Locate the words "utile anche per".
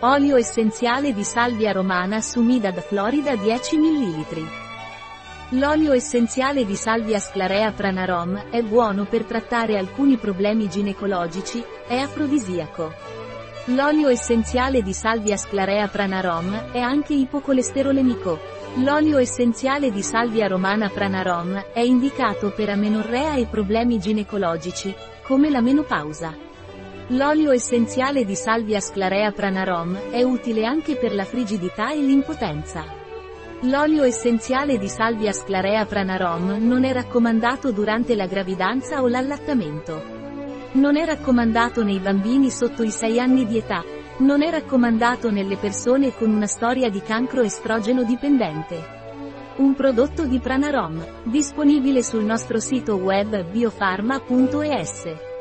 30.24-31.14